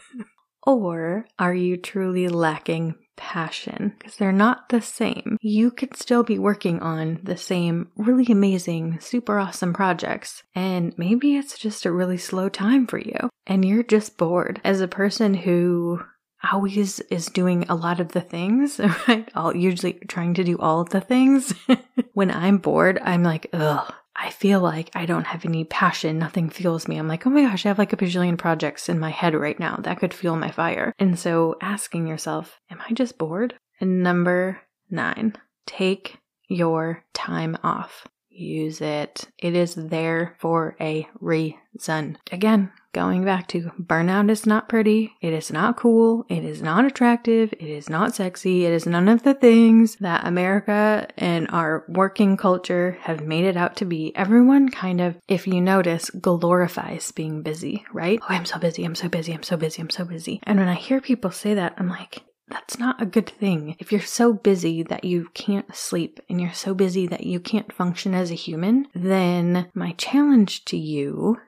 Or 0.65 1.27
are 1.39 1.55
you 1.55 1.77
truly 1.77 2.29
lacking 2.29 2.95
passion? 3.17 3.95
Because 3.99 4.17
they're 4.17 4.33
not 4.33 4.69
the 4.69 4.81
same. 4.81 5.37
You 5.41 5.71
could 5.71 5.97
still 5.97 6.23
be 6.23 6.39
working 6.39 6.81
on 6.81 7.21
the 7.23 7.37
same 7.37 7.91
really 7.97 8.27
amazing, 8.31 9.01
super 9.01 9.39
awesome 9.39 9.73
projects, 9.73 10.43
and 10.55 10.97
maybe 10.97 11.37
it's 11.37 11.59
just 11.59 11.85
a 11.85 11.93
really 11.93 12.19
slow 12.19 12.49
time 12.49 12.87
for 12.87 12.99
you, 12.99 13.31
and 13.47 13.65
you're 13.65 13.83
just 13.83 14.17
bored. 14.17 14.61
As 14.65 14.81
a 14.81 14.89
person 14.89 15.35
who 15.35 16.03
always 16.51 17.01
is 17.01 17.27
doing 17.27 17.65
a 17.69 17.75
lot 17.75 18.01
of 18.01 18.09
the 18.09 18.21
things, 18.21 18.81
right? 19.09 19.31
I'll 19.35 19.57
usually 19.57 19.95
trying 20.09 20.35
to 20.35 20.45
do 20.45 20.59
all 20.59 20.81
of 20.81 20.91
the 20.91 21.01
things. 21.01 21.55
when 22.13 22.31
I'm 22.31 22.59
bored, 22.59 23.01
I'm 23.03 23.23
like, 23.23 23.49
ugh, 23.53 23.93
I 24.15 24.31
feel 24.31 24.61
like 24.61 24.91
I 24.95 25.07
don't 25.07 25.27
have 25.27 25.45
any 25.45 25.65
passion. 25.65 26.19
Nothing 26.19 26.51
fuels 26.51 26.87
me. 26.87 26.97
I'm 26.97 27.09
like, 27.09 27.27
oh 27.27 27.31
my 27.31 27.43
gosh, 27.43 27.65
I 27.65 27.69
have 27.69 27.79
like 27.79 27.93
a 27.93 27.97
bajillion 27.97 28.37
projects 28.37 28.89
in 28.89 28.99
my 28.99 29.11
head 29.11 29.35
right 29.35 29.59
now 29.59 29.77
that 29.83 29.99
could 29.99 30.13
fuel 30.13 30.37
my 30.37 30.51
fire. 30.51 30.93
And 30.99 31.19
so 31.19 31.57
asking 31.61 32.07
yourself, 32.07 32.61
am 32.71 32.81
I 32.89 32.93
just 32.93 33.19
bored? 33.19 33.55
And 33.81 34.03
number 34.03 34.61
nine, 34.91 35.35
take 35.67 36.19
your 36.49 37.05
time 37.15 37.57
off. 37.65 38.07
Use 38.43 38.81
it. 38.81 39.29
It 39.39 39.55
is 39.55 39.75
there 39.77 40.35
for 40.39 40.77
a 40.81 41.09
reason. 41.21 42.19
Again, 42.33 42.73
going 42.93 43.25
back 43.25 43.47
to 43.49 43.71
burnout 43.81 44.31
is 44.31 44.47
not 44.47 44.69
pretty. 44.69 45.15
It 45.21 45.33
is 45.33 45.53
not 45.53 45.77
cool. 45.77 46.27
It 46.29 46.45
is 46.45 46.61
not 46.61 46.85
attractive. 46.85 47.53
It 47.55 47.69
is 47.69 47.89
not 47.89 48.15
sexy. 48.15 48.67
It 48.67 48.73
is 48.73 48.85
none 48.85 49.09
of 49.09 49.23
the 49.23 49.35
things 49.35 49.97
that 49.97 50.27
America 50.27 51.07
and 51.17 51.49
our 51.51 51.85
working 51.89 52.37
culture 52.37 52.99
have 53.03 53.25
made 53.25 53.45
it 53.45 53.57
out 53.57 53.77
to 53.77 53.85
be. 53.85 54.13
Everyone 54.17 54.69
kind 54.69 55.01
of, 55.01 55.17
if 55.29 55.47
you 55.47 55.61
notice, 55.61 56.11
glorifies 56.11 57.13
being 57.13 57.43
busy, 57.43 57.85
right? 57.93 58.19
Oh, 58.23 58.27
I'm 58.29 58.45
so 58.45 58.59
busy. 58.59 58.85
I'm 58.85 58.97
so 58.97 59.09
busy. 59.09 59.33
I'm 59.33 59.43
so 59.43 59.57
busy. 59.57 59.81
I'm 59.81 59.91
so 59.91 60.05
busy. 60.05 60.41
And 60.43 60.59
when 60.59 60.69
I 60.69 60.75
hear 60.75 61.01
people 61.01 61.31
say 61.31 61.55
that, 61.55 61.75
I'm 61.79 61.89
like, 61.89 62.23
that's 62.49 62.79
not 62.79 63.01
a 63.01 63.07
good 63.07 63.29
thing. 63.29 63.77
If 63.79 63.93
you're 63.93 64.01
so 64.01 64.33
busy 64.33 64.83
that 64.83 65.05
you 65.05 65.29
can't 65.35 65.75
sleep 65.75 66.21
and 66.29 66.41
you're 66.41 66.53
so 66.53 66.75
busy 66.75 67.07
that 67.07 67.25
you 67.25 67.41
can't 67.41 67.73
function 67.73 68.15
as 68.15 68.31
a 68.31 68.35
human, 68.35 68.89
then 68.95 69.71
my 69.75 69.93
challenge 69.93 70.65
to 70.67 70.77
you 70.77 71.39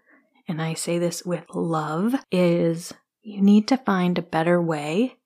and 0.46 0.60
I 0.60 0.74
say 0.74 0.98
this 0.98 1.24
with 1.24 1.44
love, 1.54 2.14
is 2.30 2.92
you 3.22 3.40
need 3.40 3.68
to 3.68 3.76
find 3.76 4.18
a 4.18 4.22
better 4.22 4.60
way 4.60 5.16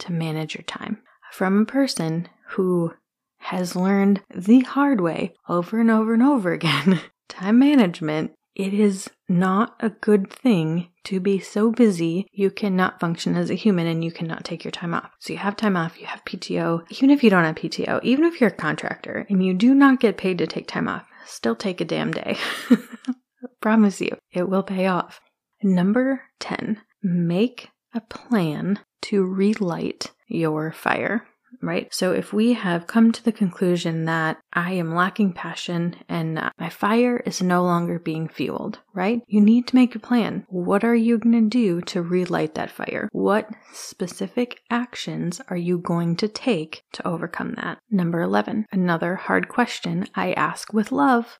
to 0.00 0.12
manage 0.12 0.54
your 0.54 0.62
time. 0.62 1.02
From 1.32 1.62
a 1.62 1.66
person 1.66 2.28
who 2.50 2.94
has 3.38 3.74
learned 3.74 4.22
the 4.34 4.60
hard 4.60 5.00
way 5.00 5.34
over 5.48 5.80
and 5.80 5.90
over 5.90 6.14
and 6.14 6.22
over 6.22 6.52
again 6.52 7.00
time 7.28 7.58
management, 7.58 8.32
it 8.54 8.74
is 8.74 9.10
not 9.28 9.76
a 9.80 9.90
good 9.90 10.30
thing 10.30 10.89
to 11.04 11.20
be 11.20 11.38
so 11.38 11.70
busy 11.70 12.26
you 12.32 12.50
cannot 12.50 13.00
function 13.00 13.36
as 13.36 13.50
a 13.50 13.54
human 13.54 13.86
and 13.86 14.04
you 14.04 14.10
cannot 14.10 14.44
take 14.44 14.64
your 14.64 14.70
time 14.70 14.94
off. 14.94 15.10
So 15.18 15.32
you 15.32 15.38
have 15.38 15.56
time 15.56 15.76
off, 15.76 16.00
you 16.00 16.06
have 16.06 16.24
PTO. 16.24 16.84
Even 16.90 17.10
if 17.10 17.22
you 17.22 17.30
don't 17.30 17.44
have 17.44 17.56
PTO, 17.56 18.02
even 18.02 18.24
if 18.24 18.40
you're 18.40 18.50
a 18.50 18.54
contractor 18.54 19.26
and 19.28 19.44
you 19.44 19.54
do 19.54 19.74
not 19.74 20.00
get 20.00 20.16
paid 20.16 20.38
to 20.38 20.46
take 20.46 20.66
time 20.66 20.88
off, 20.88 21.06
still 21.24 21.56
take 21.56 21.80
a 21.80 21.84
damn 21.84 22.12
day. 22.12 22.36
Promise 23.60 24.00
you, 24.00 24.16
it 24.32 24.48
will 24.48 24.62
pay 24.62 24.86
off. 24.86 25.20
Number 25.62 26.22
10, 26.40 26.80
make 27.02 27.70
a 27.94 28.00
plan 28.00 28.78
to 29.02 29.24
relight 29.24 30.12
your 30.28 30.72
fire, 30.72 31.26
right? 31.62 31.92
So 31.92 32.12
if 32.12 32.32
we 32.32 32.54
have 32.54 32.86
come 32.86 33.12
to 33.12 33.24
the 33.24 33.32
conclusion 33.32 34.04
that 34.06 34.38
I 34.52 34.72
am 34.72 34.94
lacking 34.94 35.32
passion 35.32 35.96
and 36.08 36.50
my 36.58 36.68
fire 36.68 37.18
is 37.18 37.42
no 37.42 37.62
longer 37.62 37.98
being 37.98 38.28
fueled, 38.28 38.78
right? 38.94 39.22
You 39.26 39.40
need 39.40 39.66
to 39.68 39.76
make 39.76 39.94
a 39.94 40.00
plan. 40.00 40.44
What 40.48 40.84
are 40.84 40.94
you 40.94 41.18
going 41.18 41.40
to 41.40 41.48
do 41.48 41.80
to 41.82 42.02
relight 42.02 42.54
that 42.54 42.70
fire? 42.70 43.08
What 43.12 43.48
specific 43.72 44.60
actions 44.70 45.40
are 45.48 45.56
you 45.56 45.78
going 45.78 46.16
to 46.16 46.28
take 46.28 46.82
to 46.92 47.06
overcome 47.06 47.54
that? 47.54 47.78
Number 47.90 48.20
11, 48.20 48.66
another 48.72 49.16
hard 49.16 49.48
question 49.48 50.06
I 50.14 50.32
ask 50.32 50.72
with 50.72 50.92
love. 50.92 51.38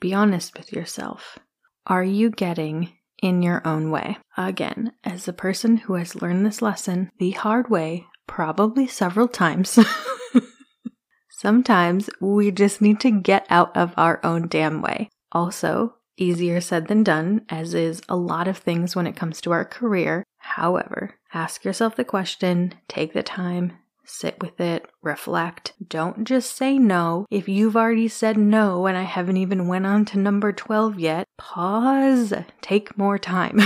Be 0.00 0.14
honest 0.14 0.56
with 0.56 0.72
yourself 0.72 1.38
are 1.86 2.04
you 2.04 2.30
getting 2.30 2.92
in 3.22 3.42
your 3.42 3.66
own 3.66 3.90
way? 3.90 4.18
Again, 4.36 4.92
as 5.04 5.26
a 5.28 5.32
person 5.32 5.78
who 5.78 5.94
has 5.94 6.22
learned 6.22 6.46
this 6.46 6.62
lesson 6.62 7.10
the 7.18 7.32
hard 7.32 7.68
way, 7.70 8.06
probably 8.30 8.86
several 8.86 9.26
times, 9.26 9.76
sometimes 11.30 12.08
we 12.20 12.52
just 12.52 12.80
need 12.80 13.00
to 13.00 13.10
get 13.10 13.44
out 13.50 13.76
of 13.76 13.92
our 13.96 14.20
own 14.24 14.46
damn 14.46 14.80
way. 14.80 15.10
Also, 15.32 15.96
easier 16.16 16.60
said 16.60 16.86
than 16.86 17.02
done, 17.02 17.44
as 17.48 17.74
is 17.74 18.00
a 18.08 18.14
lot 18.14 18.46
of 18.46 18.56
things 18.56 18.94
when 18.94 19.08
it 19.08 19.16
comes 19.16 19.40
to 19.40 19.50
our 19.50 19.64
career. 19.64 20.22
However, 20.38 21.16
ask 21.34 21.64
yourself 21.64 21.96
the 21.96 22.04
question, 22.04 22.74
take 22.86 23.14
the 23.14 23.24
time, 23.24 23.72
sit 24.04 24.40
with 24.40 24.60
it, 24.60 24.86
reflect. 25.02 25.72
Don't 25.84 26.22
just 26.22 26.56
say 26.56 26.78
no. 26.78 27.26
If 27.30 27.48
you've 27.48 27.76
already 27.76 28.06
said 28.06 28.36
no 28.36 28.86
and 28.86 28.96
I 28.96 29.02
haven't 29.02 29.38
even 29.38 29.66
went 29.66 29.86
on 29.86 30.04
to 30.06 30.18
number 30.18 30.52
12 30.52 31.00
yet, 31.00 31.26
pause. 31.36 32.32
Take 32.60 32.96
more 32.96 33.18
time. 33.18 33.58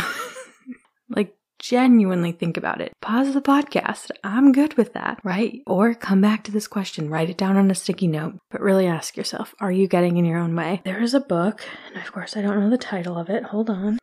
like 1.10 1.36
genuinely 1.64 2.30
think 2.30 2.58
about 2.58 2.82
it. 2.82 2.92
Pause 3.00 3.32
the 3.32 3.40
podcast. 3.40 4.10
I'm 4.22 4.52
good 4.52 4.74
with 4.74 4.92
that, 4.92 5.18
right? 5.24 5.62
Or 5.66 5.94
come 5.94 6.20
back 6.20 6.44
to 6.44 6.52
this 6.52 6.66
question, 6.66 7.08
write 7.08 7.30
it 7.30 7.38
down 7.38 7.56
on 7.56 7.70
a 7.70 7.74
sticky 7.74 8.06
note, 8.06 8.34
but 8.50 8.60
really 8.60 8.86
ask 8.86 9.16
yourself, 9.16 9.54
are 9.60 9.72
you 9.72 9.88
getting 9.88 10.18
in 10.18 10.26
your 10.26 10.38
own 10.38 10.54
way? 10.54 10.82
There 10.84 11.02
is 11.02 11.14
a 11.14 11.20
book, 11.20 11.66
and 11.88 12.04
of 12.04 12.12
course 12.12 12.36
I 12.36 12.42
don't 12.42 12.60
know 12.60 12.68
the 12.68 12.76
title 12.76 13.16
of 13.16 13.30
it. 13.30 13.44
Hold 13.44 13.70
on. 13.70 13.98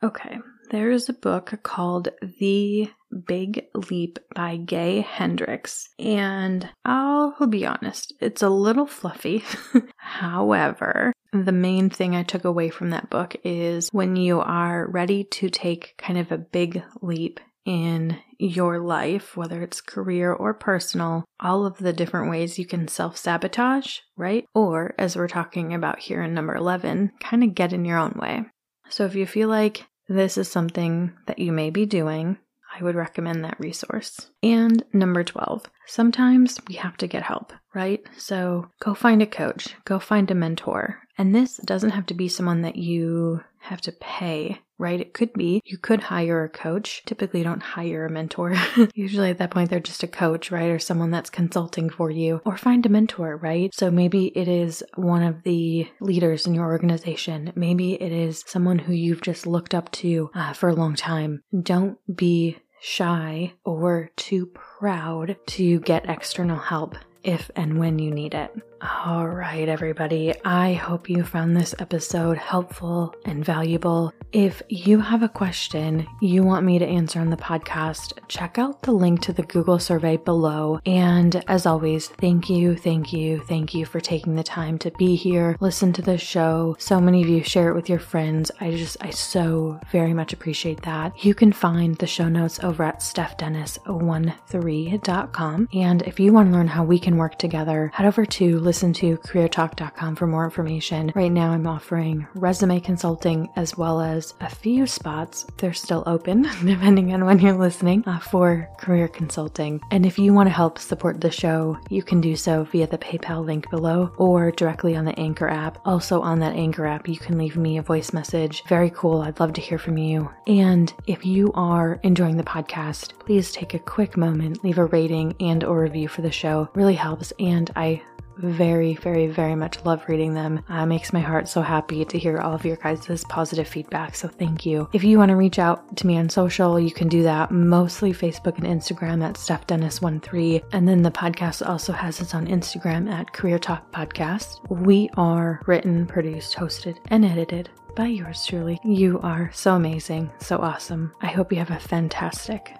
Okay, 0.00 0.38
there 0.70 0.90
is 0.90 1.08
a 1.08 1.14
book 1.14 1.58
called 1.62 2.08
The 2.40 2.88
Big 3.26 3.66
Leap 3.88 4.18
by 4.34 4.56
Gay 4.56 5.00
Hendricks, 5.00 5.88
and 5.98 6.68
I'll 6.84 7.46
be 7.46 7.66
honest, 7.66 8.12
it's 8.20 8.42
a 8.42 8.48
little 8.48 8.86
fluffy. 8.86 9.44
However, 9.96 11.12
the 11.32 11.52
main 11.52 11.90
thing 11.90 12.14
I 12.14 12.22
took 12.22 12.44
away 12.44 12.70
from 12.70 12.90
that 12.90 13.10
book 13.10 13.36
is 13.44 13.88
when 13.92 14.16
you 14.16 14.40
are 14.40 14.88
ready 14.88 15.24
to 15.24 15.48
take 15.48 15.94
kind 15.98 16.18
of 16.18 16.32
a 16.32 16.38
big 16.38 16.82
leap 17.00 17.40
in 17.64 18.18
your 18.38 18.78
life, 18.78 19.36
whether 19.36 19.62
it's 19.62 19.80
career 19.80 20.32
or 20.32 20.54
personal, 20.54 21.24
all 21.40 21.66
of 21.66 21.78
the 21.78 21.92
different 21.92 22.30
ways 22.30 22.58
you 22.58 22.66
can 22.66 22.88
self 22.88 23.16
sabotage, 23.16 23.98
right? 24.16 24.44
Or, 24.54 24.94
as 24.98 25.16
we're 25.16 25.28
talking 25.28 25.74
about 25.74 25.98
here 25.98 26.22
in 26.22 26.32
number 26.32 26.54
11, 26.54 27.12
kind 27.20 27.42
of 27.42 27.54
get 27.54 27.72
in 27.72 27.84
your 27.84 27.98
own 27.98 28.14
way. 28.16 28.44
So, 28.88 29.04
if 29.04 29.16
you 29.16 29.26
feel 29.26 29.48
like 29.48 29.84
this 30.08 30.38
is 30.38 30.48
something 30.48 31.12
that 31.26 31.38
you 31.38 31.52
may 31.52 31.70
be 31.70 31.86
doing, 31.86 32.38
I 32.78 32.82
would 32.82 32.94
recommend 32.94 33.44
that 33.44 33.58
resource. 33.58 34.30
And 34.42 34.84
number 34.92 35.24
12, 35.24 35.64
sometimes 35.86 36.60
we 36.68 36.74
have 36.74 36.96
to 36.98 37.06
get 37.06 37.22
help, 37.22 37.52
right? 37.74 38.04
So 38.16 38.70
go 38.80 38.94
find 38.94 39.22
a 39.22 39.26
coach, 39.26 39.74
go 39.84 39.98
find 39.98 40.30
a 40.30 40.34
mentor. 40.34 41.00
And 41.18 41.34
this 41.34 41.56
doesn't 41.58 41.90
have 41.90 42.06
to 42.06 42.14
be 42.14 42.28
someone 42.28 42.62
that 42.62 42.76
you 42.76 43.40
have 43.60 43.80
to 43.82 43.92
pay 43.92 44.60
right? 44.78 45.00
It 45.00 45.14
could 45.14 45.32
be 45.32 45.62
you 45.64 45.78
could 45.78 46.02
hire 46.02 46.44
a 46.44 46.48
coach. 46.48 47.02
Typically, 47.06 47.42
don't 47.42 47.62
hire 47.62 48.06
a 48.06 48.10
mentor. 48.10 48.54
Usually, 48.94 49.30
at 49.30 49.38
that 49.38 49.50
point, 49.50 49.70
they're 49.70 49.80
just 49.80 50.02
a 50.02 50.08
coach, 50.08 50.50
right? 50.50 50.70
Or 50.70 50.78
someone 50.78 51.10
that's 51.10 51.30
consulting 51.30 51.90
for 51.90 52.10
you, 52.10 52.40
or 52.44 52.56
find 52.56 52.84
a 52.86 52.88
mentor, 52.88 53.36
right? 53.36 53.74
So 53.74 53.90
maybe 53.90 54.26
it 54.36 54.48
is 54.48 54.82
one 54.94 55.22
of 55.22 55.42
the 55.42 55.88
leaders 56.00 56.46
in 56.46 56.54
your 56.54 56.66
organization. 56.66 57.52
Maybe 57.54 57.94
it 57.94 58.12
is 58.12 58.44
someone 58.46 58.78
who 58.78 58.92
you've 58.92 59.22
just 59.22 59.46
looked 59.46 59.74
up 59.74 59.90
to 59.92 60.30
uh, 60.34 60.52
for 60.52 60.68
a 60.68 60.74
long 60.74 60.94
time. 60.94 61.42
Don't 61.62 61.98
be 62.14 62.58
shy 62.80 63.52
or 63.64 64.10
too 64.16 64.46
proud 64.54 65.36
to 65.46 65.80
get 65.80 66.08
external 66.08 66.58
help 66.58 66.94
if 67.22 67.50
and 67.56 67.78
when 67.78 67.98
you 67.98 68.10
need 68.10 68.34
it. 68.34 68.52
All 68.82 69.26
right, 69.26 69.66
everybody. 69.68 70.34
I 70.44 70.74
hope 70.74 71.08
you 71.08 71.24
found 71.24 71.56
this 71.56 71.74
episode 71.78 72.36
helpful 72.36 73.14
and 73.24 73.42
valuable. 73.42 74.12
If 74.32 74.60
you 74.68 75.00
have 75.00 75.22
a 75.22 75.30
question 75.30 76.06
you 76.20 76.42
want 76.42 76.66
me 76.66 76.78
to 76.78 76.86
answer 76.86 77.20
on 77.20 77.30
the 77.30 77.38
podcast, 77.38 78.12
check 78.28 78.58
out 78.58 78.82
the 78.82 78.92
link 78.92 79.22
to 79.22 79.32
the 79.32 79.44
Google 79.44 79.78
survey 79.78 80.18
below. 80.18 80.78
And 80.84 81.42
as 81.48 81.64
always, 81.64 82.08
thank 82.08 82.50
you, 82.50 82.76
thank 82.76 83.14
you, 83.14 83.40
thank 83.48 83.72
you 83.72 83.86
for 83.86 83.98
taking 83.98 84.34
the 84.34 84.42
time 84.42 84.76
to 84.80 84.90
be 84.98 85.16
here, 85.16 85.56
listen 85.60 85.94
to 85.94 86.02
the 86.02 86.18
show. 86.18 86.76
So 86.78 87.00
many 87.00 87.22
of 87.22 87.28
you 87.28 87.42
share 87.42 87.70
it 87.70 87.74
with 87.74 87.88
your 87.88 87.98
friends. 87.98 88.50
I 88.60 88.72
just, 88.72 88.98
I 89.00 89.08
so 89.08 89.80
very 89.90 90.12
much 90.12 90.34
appreciate 90.34 90.82
that. 90.82 91.24
You 91.24 91.34
can 91.34 91.52
find 91.52 91.96
the 91.96 92.06
show 92.06 92.28
notes 92.28 92.62
over 92.62 92.84
at 92.84 93.00
stephdennis13.com. 93.00 95.68
And 95.72 96.02
if 96.02 96.20
you 96.20 96.34
want 96.34 96.50
to 96.50 96.56
learn 96.56 96.68
how 96.68 96.84
we 96.84 96.98
can 96.98 97.16
work 97.16 97.38
together, 97.38 97.90
head 97.94 98.06
over 98.06 98.26
to 98.26 98.65
listen 98.66 98.92
to 98.92 99.16
careertalk.com 99.18 100.16
for 100.16 100.26
more 100.26 100.44
information. 100.44 101.12
Right 101.14 101.30
now, 101.30 101.52
I'm 101.52 101.68
offering 101.68 102.26
resume 102.34 102.80
consulting 102.80 103.48
as 103.54 103.78
well 103.78 104.00
as 104.00 104.34
a 104.40 104.50
few 104.50 104.88
spots. 104.88 105.46
They're 105.56 105.72
still 105.72 106.02
open, 106.04 106.42
depending 106.64 107.14
on 107.14 107.24
when 107.24 107.38
you're 107.38 107.56
listening, 107.56 108.02
uh, 108.06 108.18
for 108.18 108.68
career 108.76 109.06
consulting. 109.06 109.80
And 109.92 110.04
if 110.04 110.18
you 110.18 110.34
want 110.34 110.48
to 110.48 110.52
help 110.52 110.80
support 110.80 111.20
the 111.20 111.30
show, 111.30 111.78
you 111.88 112.02
can 112.02 112.20
do 112.20 112.34
so 112.34 112.64
via 112.64 112.88
the 112.88 112.98
PayPal 112.98 113.46
link 113.46 113.70
below 113.70 114.12
or 114.18 114.50
directly 114.50 114.96
on 114.96 115.04
the 115.04 115.18
Anchor 115.18 115.48
app. 115.48 115.78
Also, 115.86 116.20
on 116.20 116.40
that 116.40 116.56
Anchor 116.56 116.86
app, 116.86 117.08
you 117.08 117.16
can 117.16 117.38
leave 117.38 117.56
me 117.56 117.78
a 117.78 117.82
voice 117.82 118.12
message. 118.12 118.64
Very 118.64 118.90
cool. 118.90 119.20
I'd 119.20 119.38
love 119.38 119.52
to 119.54 119.60
hear 119.60 119.78
from 119.78 119.96
you. 119.96 120.28
And 120.48 120.92
if 121.06 121.24
you 121.24 121.52
are 121.54 122.00
enjoying 122.02 122.36
the 122.36 122.42
podcast, 122.42 123.16
please 123.20 123.52
take 123.52 123.74
a 123.74 123.78
quick 123.78 124.16
moment, 124.16 124.64
leave 124.64 124.78
a 124.78 124.86
rating 124.86 125.36
and 125.38 125.62
or 125.62 125.80
review 125.80 126.08
for 126.08 126.22
the 126.22 126.32
show. 126.32 126.62
It 126.62 126.70
really 126.76 126.94
helps 126.94 127.32
and 127.38 127.70
I 127.76 128.02
very, 128.36 128.94
very, 128.94 129.26
very 129.26 129.54
much 129.54 129.84
love 129.84 130.04
reading 130.08 130.34
them. 130.34 130.62
Uh, 130.68 130.86
makes 130.86 131.12
my 131.12 131.20
heart 131.20 131.48
so 131.48 131.62
happy 131.62 132.04
to 132.04 132.18
hear 132.18 132.38
all 132.38 132.54
of 132.54 132.64
your 132.64 132.76
guys' 132.76 133.24
positive 133.28 133.68
feedback. 133.68 134.14
So 134.14 134.28
thank 134.28 134.66
you. 134.66 134.88
If 134.92 135.04
you 135.04 135.18
want 135.18 135.30
to 135.30 135.36
reach 135.36 135.58
out 135.58 135.96
to 135.98 136.06
me 136.06 136.18
on 136.18 136.28
social, 136.28 136.78
you 136.78 136.90
can 136.90 137.08
do 137.08 137.22
that 137.22 137.50
mostly 137.50 138.12
Facebook 138.12 138.58
and 138.58 138.66
Instagram 138.66 139.24
at 139.24 139.34
StephDennis13. 139.34 140.64
And 140.72 140.88
then 140.88 141.02
the 141.02 141.10
podcast 141.10 141.66
also 141.66 141.92
has 141.92 142.20
its 142.20 142.34
own 142.34 142.46
Instagram 142.46 143.10
at 143.10 143.32
Career 143.32 143.58
Talk 143.58 143.90
Podcast. 143.92 144.60
We 144.70 145.10
are 145.16 145.60
written, 145.66 146.06
produced, 146.06 146.56
hosted, 146.56 146.98
and 147.08 147.24
edited 147.24 147.70
by 147.94 148.06
yours 148.06 148.44
truly. 148.44 148.78
You 148.84 149.18
are 149.20 149.50
so 149.54 149.74
amazing, 149.74 150.30
so 150.38 150.58
awesome. 150.58 151.12
I 151.22 151.28
hope 151.28 151.50
you 151.50 151.58
have 151.58 151.70
a 151.70 151.80
fantastic, 151.80 152.76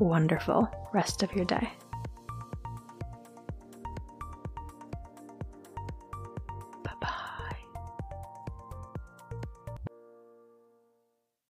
wonderful 0.00 0.68
rest 0.92 1.22
of 1.22 1.32
your 1.32 1.44
day. 1.44 1.70